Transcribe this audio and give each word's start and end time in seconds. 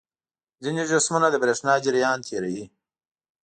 ځینې 0.63 0.83
جسمونه 0.91 1.27
د 1.31 1.35
برېښنا 1.43 1.73
جریان 1.85 2.19
تیروي. 2.27 2.65